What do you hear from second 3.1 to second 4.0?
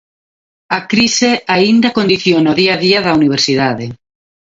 universidade'.